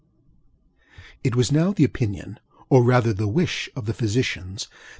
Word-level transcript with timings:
ŌĆØ 0.01 0.93
It 1.25 1.35
was 1.35 1.51
now 1.51 1.71
the 1.71 1.83
opinion, 1.83 2.39
or 2.69 2.81
rather 2.83 3.13
the 3.13 3.27
wish, 3.27 3.69
of 3.75 3.85
the 3.85 3.93
physicians, 3.93 4.63
that 4.63 4.69
M. 4.73 4.79